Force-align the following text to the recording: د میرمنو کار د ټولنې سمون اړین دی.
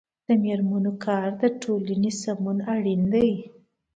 د 0.27 0.29
میرمنو 0.43 0.93
کار 1.05 1.27
د 1.41 1.43
ټولنې 1.61 2.11
سمون 2.21 2.57
اړین 2.73 3.01
دی. 3.13 3.31